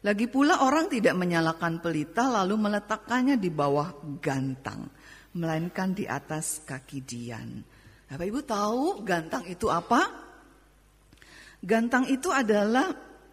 [0.03, 4.90] Lagi pula orang tidak menyalakan pelita lalu meletakkannya di bawah gantang
[5.33, 7.62] melainkan di atas kaki Dian.
[8.11, 10.05] Bapak Ibu tahu gantang itu apa?
[11.62, 12.90] Gantang itu adalah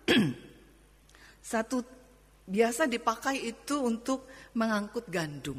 [1.50, 1.82] satu
[2.46, 5.58] biasa dipakai itu untuk mengangkut gandum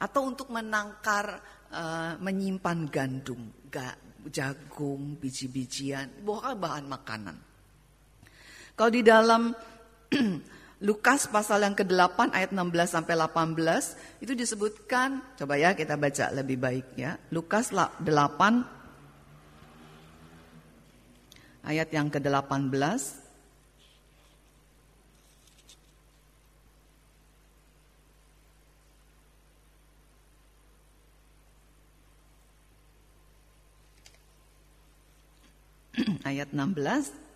[0.00, 3.92] atau untuk menangkar uh, menyimpan gandum, ga,
[4.32, 7.36] jagung, biji-bijian, bukan bahan makanan.
[8.72, 9.52] Kalau di dalam
[10.88, 16.56] Lukas pasal yang ke-8 ayat 16 sampai 18 itu disebutkan, coba ya kita baca lebih
[16.56, 17.18] baik ya.
[17.34, 18.06] Lukas 8
[21.66, 23.27] ayat yang ke-18
[36.38, 37.28] ayat 16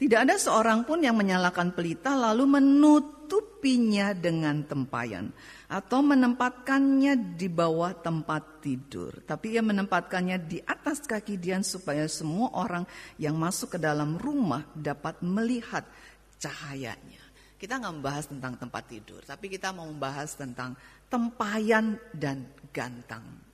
[0.00, 5.28] tidak ada seorang pun yang menyalakan pelita lalu menutupinya dengan tempayan
[5.68, 9.20] atau menempatkannya di bawah tempat tidur.
[9.20, 12.88] Tapi ia menempatkannya di atas kaki Dian supaya semua orang
[13.20, 15.84] yang masuk ke dalam rumah dapat melihat
[16.40, 17.20] cahayanya.
[17.60, 20.72] Kita nggak membahas tentang tempat tidur, tapi kita mau membahas tentang
[21.12, 23.49] tempayan dan gantang.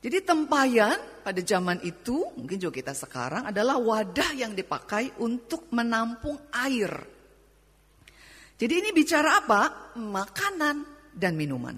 [0.00, 6.48] Jadi tempayan pada zaman itu, mungkin juga kita sekarang adalah wadah yang dipakai untuk menampung
[6.56, 6.88] air.
[8.56, 9.92] Jadi ini bicara apa?
[10.00, 10.76] Makanan
[11.12, 11.76] dan minuman.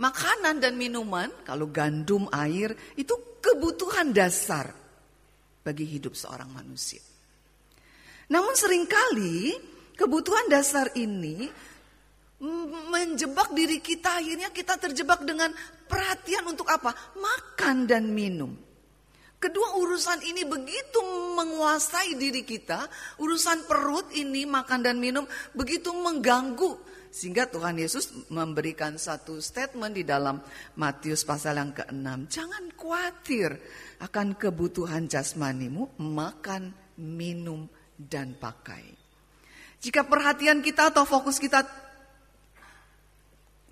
[0.00, 4.72] Makanan dan minuman, kalau gandum, air, itu kebutuhan dasar
[5.60, 7.02] bagi hidup seorang manusia.
[8.32, 9.52] Namun sering kali
[9.96, 11.48] kebutuhan dasar ini
[12.92, 15.50] menjebak diri kita akhirnya kita terjebak dengan
[15.90, 16.94] perhatian untuk apa?
[17.18, 18.54] Makan dan minum.
[19.38, 20.98] Kedua urusan ini begitu
[21.38, 22.90] menguasai diri kita,
[23.22, 25.22] urusan perut ini makan dan minum
[25.54, 26.74] begitu mengganggu
[27.08, 30.42] sehingga Tuhan Yesus memberikan satu statement di dalam
[30.76, 32.28] Matius pasal yang ke-6.
[32.28, 33.50] Jangan khawatir
[34.02, 38.84] akan kebutuhan jasmanimu, makan, minum, dan pakai.
[39.78, 41.62] Jika perhatian kita atau fokus kita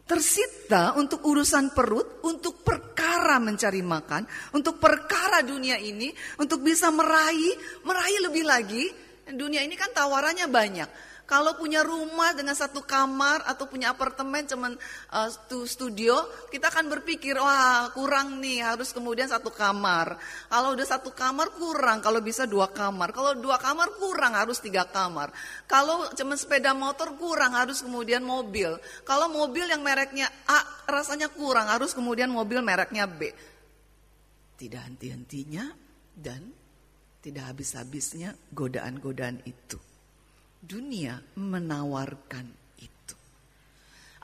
[0.07, 4.23] tersita untuk urusan perut, untuk perkara mencari makan,
[4.55, 8.85] untuk perkara dunia ini, untuk bisa meraih, meraih lebih lagi.
[9.27, 10.89] Dunia ini kan tawarannya banyak.
[11.27, 14.79] Kalau punya rumah dengan satu kamar atau punya apartemen cuman
[15.11, 15.31] uh,
[15.67, 16.15] studio,
[16.55, 20.15] kita akan berpikir wah kurang nih harus kemudian satu kamar.
[20.47, 23.11] Kalau udah satu kamar kurang, kalau bisa dua kamar.
[23.11, 25.35] Kalau dua kamar kurang harus tiga kamar.
[25.67, 28.79] Kalau cuma sepeda motor kurang harus kemudian mobil.
[29.03, 33.35] Kalau mobil yang mereknya A rasanya kurang harus kemudian mobil mereknya B.
[34.55, 35.75] Tidak henti-hentinya
[36.15, 36.55] dan
[37.19, 39.86] tidak habis-habisnya godaan-godaan itu
[40.67, 42.47] dunia menawarkan
[42.83, 43.17] itu.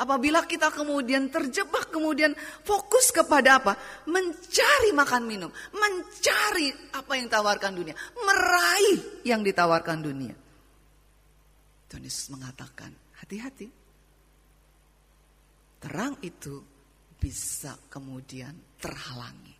[0.03, 2.35] Apabila kita kemudian terjebak, kemudian
[2.67, 3.73] fokus kepada apa?
[4.11, 10.35] Mencari makan minum, mencari apa yang ditawarkan dunia, meraih yang ditawarkan dunia.
[11.87, 12.91] Tuhan Yesus mengatakan,
[13.23, 13.69] hati-hati.
[15.83, 16.63] Terang itu
[17.19, 19.55] bisa kemudian terhalangi.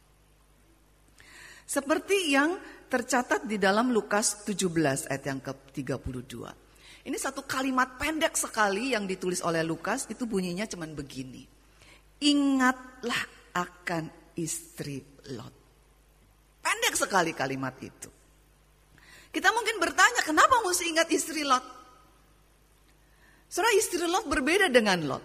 [1.63, 2.59] Seperti yang
[2.91, 6.35] tercatat di dalam Lukas 17 ayat yang ke-32.
[7.03, 11.43] Ini satu kalimat pendek sekali yang ditulis oleh Lukas itu bunyinya cuman begini.
[12.23, 13.23] Ingatlah
[13.59, 15.03] akan istri
[15.35, 15.55] Lot.
[16.63, 18.11] Pendek sekali kalimat itu.
[19.35, 21.65] Kita mungkin bertanya kenapa mesti ingat istri Lot?
[23.51, 25.25] Soalnya istri Lot berbeda dengan Lot.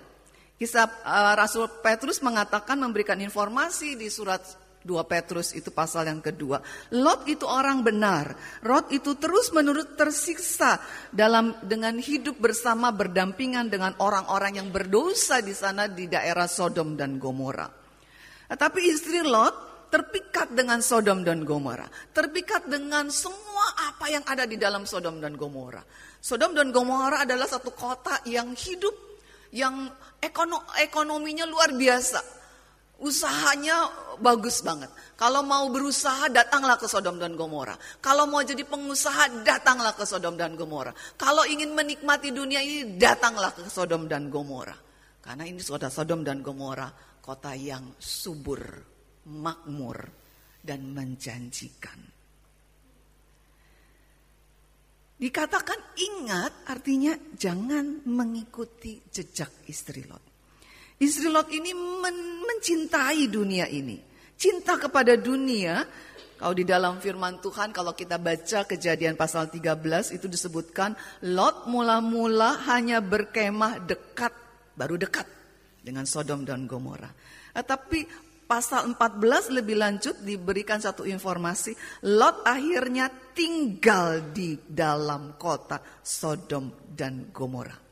[0.57, 4.41] Kisah uh, Rasul Petrus mengatakan memberikan informasi di surat
[4.88, 6.63] 2 Petrus itu pasal yang kedua.
[6.95, 8.32] Lot itu orang benar.
[8.63, 10.80] Lot itu terus menurut tersiksa
[11.12, 17.19] dalam dengan hidup bersama berdampingan dengan orang-orang yang berdosa di sana di daerah Sodom dan
[17.19, 17.67] Gomora.
[18.47, 24.56] Tetapi istri Lot terpikat dengan Sodom dan Gomora, terpikat dengan semua apa yang ada di
[24.56, 25.84] dalam Sodom dan Gomora.
[26.23, 28.95] Sodom dan Gomora adalah satu kota yang hidup,
[29.52, 29.91] yang
[30.80, 32.37] ekonominya luar biasa
[32.97, 34.89] Usahanya bagus banget.
[35.13, 37.77] Kalau mau berusaha datanglah ke Sodom dan Gomora.
[38.01, 40.89] Kalau mau jadi pengusaha datanglah ke Sodom dan Gomora.
[41.13, 44.73] Kalau ingin menikmati dunia ini datanglah ke Sodom dan Gomora.
[45.21, 46.89] Karena ini kota Sodom dan Gomora
[47.27, 48.63] kota yang subur,
[49.27, 50.00] makmur
[50.63, 52.00] dan menjanjikan.
[55.17, 60.27] Dikatakan ingat artinya jangan mengikuti jejak istri Lot.
[60.98, 64.02] Istri Lot ini men mencintai dunia ini.
[64.33, 65.85] Cinta kepada dunia,
[66.41, 70.98] kalau di dalam firman Tuhan, kalau kita baca kejadian pasal 13 itu disebutkan
[71.29, 74.33] Lot mula-mula hanya berkemah dekat,
[74.73, 75.25] baru dekat
[75.85, 77.10] dengan Sodom dan Gomora.
[77.54, 78.06] Tapi
[78.50, 81.77] pasal 14 lebih lanjut diberikan satu informasi,
[82.10, 87.87] Lot akhirnya tinggal di dalam kota Sodom dan Gomora.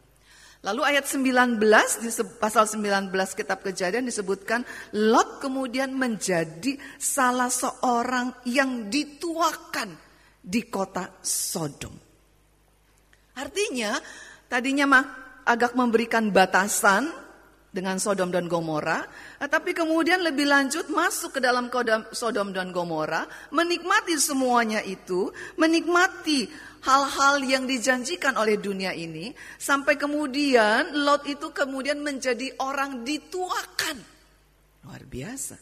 [0.66, 1.62] Lalu ayat 19
[2.02, 2.10] di
[2.42, 4.66] pasal 19 kitab Kejadian disebutkan
[4.98, 9.94] Lot kemudian menjadi salah seorang yang dituakan
[10.42, 11.94] di kota Sodom.
[13.38, 14.02] Artinya
[14.50, 15.06] tadinya mah
[15.46, 17.14] agak memberikan batasan
[17.70, 19.04] dengan Sodom dan Gomora,
[19.52, 21.68] tapi kemudian lebih lanjut masuk ke dalam
[22.16, 25.28] Sodom dan Gomora, menikmati semuanya itu,
[25.60, 26.48] menikmati
[26.86, 33.98] hal-hal yang dijanjikan oleh dunia ini, sampai kemudian Lot itu kemudian menjadi orang dituakan.
[34.86, 35.58] Luar biasa.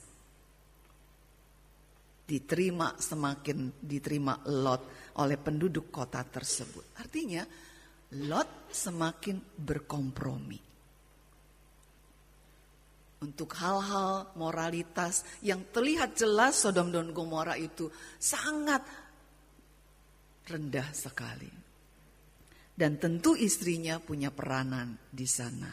[2.24, 7.00] Diterima semakin diterima Lot oleh penduduk kota tersebut.
[7.00, 7.44] Artinya
[8.28, 10.74] Lot semakin berkompromi
[13.24, 17.88] untuk hal-hal moralitas yang terlihat jelas Sodom dan Gomora itu
[18.20, 18.84] sangat
[20.48, 21.52] rendah sekali.
[22.74, 25.70] Dan tentu istrinya punya peranan di sana.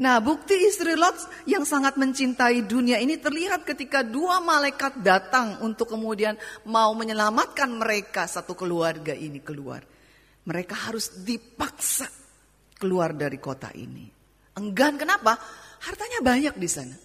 [0.00, 5.92] Nah, bukti istri Lot yang sangat mencintai dunia ini terlihat ketika dua malaikat datang untuk
[5.92, 9.84] kemudian mau menyelamatkan mereka satu keluarga ini keluar.
[10.48, 12.08] Mereka harus dipaksa
[12.80, 14.08] keluar dari kota ini.
[14.56, 15.36] Enggan kenapa?
[15.84, 16.96] Hartanya banyak di sana.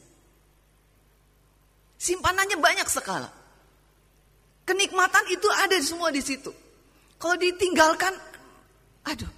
[2.00, 3.28] Simpanannya banyak sekali.
[4.64, 6.65] Kenikmatan itu ada semua di situ.
[7.16, 8.14] Kalau ditinggalkan,
[9.08, 9.32] aduh,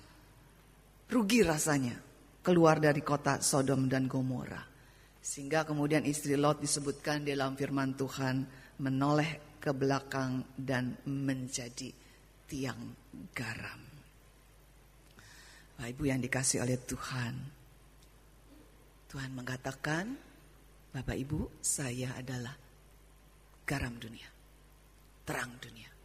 [1.13, 1.93] rugi rasanya
[2.41, 4.63] keluar dari kota Sodom dan Gomora.
[5.21, 8.47] Sehingga kemudian istri Lot disebutkan dalam firman Tuhan
[8.80, 11.91] menoleh ke belakang dan menjadi
[12.47, 12.95] tiang
[13.36, 13.82] garam.
[15.78, 17.36] Bapak Ibu yang dikasih oleh Tuhan,
[19.11, 20.15] Tuhan mengatakan,
[20.95, 22.55] Bapak Ibu, saya adalah
[23.67, 24.32] garam dunia,
[25.28, 25.97] terang dunia.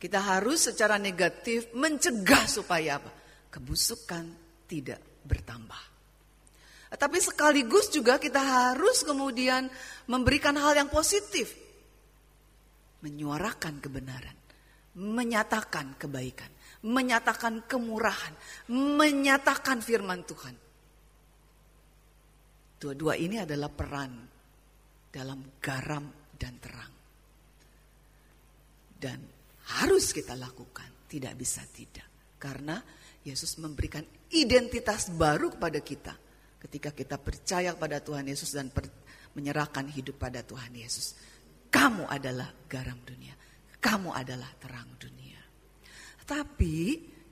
[0.00, 3.12] Kita harus secara negatif mencegah supaya apa?
[3.52, 4.24] Kebusukan
[4.64, 4.96] tidak
[5.28, 5.82] bertambah.
[6.90, 9.68] Tapi sekaligus juga kita harus kemudian
[10.08, 11.52] memberikan hal yang positif.
[13.04, 14.36] Menyuarakan kebenaran,
[14.96, 16.48] menyatakan kebaikan,
[16.80, 18.32] menyatakan kemurahan,
[18.72, 20.56] menyatakan firman Tuhan.
[22.80, 24.12] Dua-dua ini adalah peran
[25.12, 26.04] dalam garam
[26.40, 26.92] dan terang.
[29.00, 29.39] Dan
[29.78, 32.06] harus kita lakukan, tidak bisa tidak.
[32.40, 32.80] Karena
[33.20, 34.02] Yesus memberikan
[34.32, 36.14] identitas baru kepada kita
[36.60, 38.68] ketika kita percaya pada Tuhan Yesus dan
[39.36, 41.16] menyerahkan hidup pada Tuhan Yesus.
[41.70, 43.32] Kamu adalah garam dunia,
[43.78, 45.38] kamu adalah terang dunia.
[46.26, 46.76] Tapi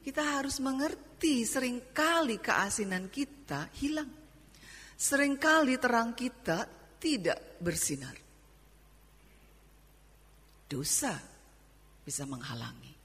[0.02, 4.10] kita harus mengerti sering kali keasinan kita hilang.
[4.98, 6.66] Seringkali terang kita
[6.98, 8.16] tidak bersinar.
[10.68, 11.37] Dosa
[12.08, 12.96] bisa menghalangi.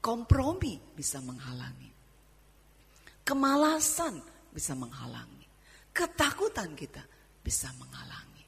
[0.00, 1.92] Kompromi bisa menghalangi.
[3.20, 4.16] Kemalasan
[4.48, 5.44] bisa menghalangi.
[5.92, 7.04] Ketakutan kita
[7.44, 8.44] bisa menghalangi.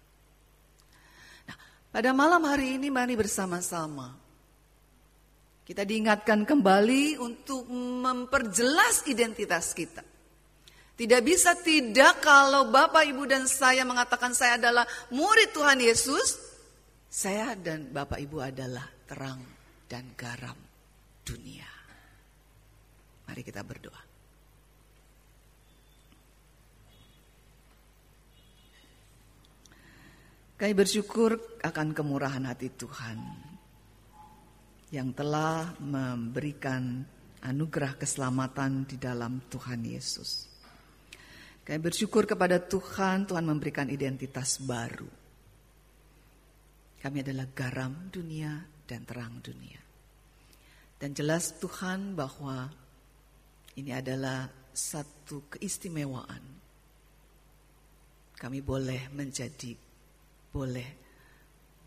[1.45, 1.57] Nah,
[1.93, 4.17] pada malam hari ini mari bersama-sama
[5.69, 10.01] kita diingatkan kembali untuk memperjelas identitas kita.
[10.95, 16.39] Tidak bisa tidak kalau Bapak, Ibu, dan saya mengatakan saya adalah murid Tuhan Yesus.
[17.11, 19.41] Saya dan Bapak, Ibu adalah terang
[19.89, 20.57] dan garam
[21.25, 21.69] dunia.
[23.25, 24.03] Mari kita berdoa.
[30.55, 33.19] Kami bersyukur akan kemurahan hati Tuhan
[34.95, 37.03] yang telah memberikan
[37.43, 40.47] anugerah keselamatan di dalam Tuhan Yesus.
[41.65, 45.11] Kami bersyukur kepada Tuhan, Tuhan memberikan identitas baru.
[47.03, 49.81] Kami adalah garam dunia dan terang dunia.
[51.01, 52.71] Dan jelas Tuhan bahwa
[53.77, 56.43] ini adalah satu keistimewaan.
[58.35, 59.73] Kami boleh menjadi,
[60.51, 60.89] boleh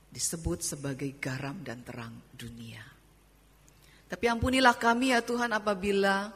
[0.08, 2.82] disebut sebagai garam dan terang dunia.
[4.08, 6.32] Tapi ampunilah kami ya Tuhan apabila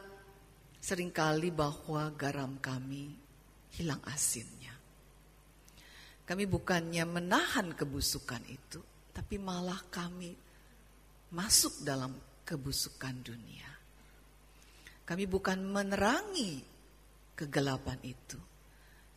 [0.76, 3.16] sering kali bahwa garam kami
[3.78, 4.76] hilang asinnya.
[6.22, 8.78] Kami bukannya menahan kebusukan itu,
[9.10, 10.36] tapi malah kami
[11.32, 12.12] masuk dalam
[12.44, 13.70] kebusukan dunia.
[15.02, 16.62] Kami bukan menerangi
[17.34, 18.38] kegelapan itu,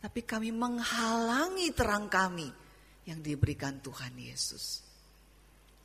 [0.02, 2.48] tapi kami menghalangi terang kami
[3.06, 4.82] yang diberikan Tuhan Yesus.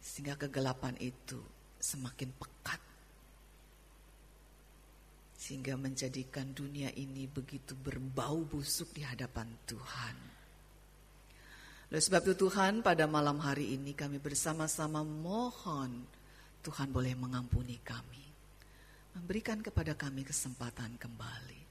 [0.01, 1.37] Sehingga kegelapan itu
[1.77, 2.81] semakin pekat
[5.41, 10.15] sehingga menjadikan dunia ini begitu berbau busuk di hadapan Tuhan.
[11.89, 16.05] Oleh sebab itu Tuhan pada malam hari ini kami bersama-sama mohon
[16.61, 18.23] Tuhan boleh mengampuni kami.
[19.17, 21.61] Memberikan kepada kami kesempatan kembali.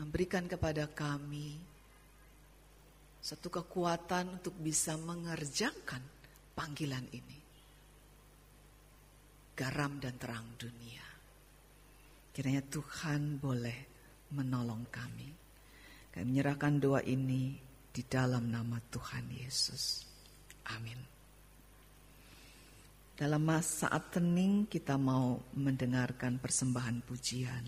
[0.00, 1.60] Memberikan kepada kami
[3.20, 6.00] satu kekuatan untuk bisa mengerjakan
[6.56, 7.38] panggilan ini.
[9.52, 11.04] Garam dan terang dunia.
[12.32, 13.78] Kiranya Tuhan boleh
[14.32, 15.28] menolong kami.
[16.16, 17.60] Kami menyerahkan doa ini
[17.92, 20.08] di dalam nama Tuhan Yesus.
[20.72, 21.19] Amin.
[23.20, 27.64] Dalam saat tening kita mau mendengarkan persembahan pujian.